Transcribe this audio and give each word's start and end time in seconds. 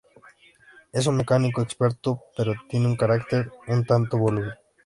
Es 0.91 1.05
un 1.05 1.17
mecánico 1.17 1.61
experto, 1.61 2.23
pero 2.35 2.53
tiene 2.67 2.87
un 2.87 2.95
carácter 2.95 3.51
un 3.67 3.85
tanto 3.85 4.17
voluble. 4.17 4.53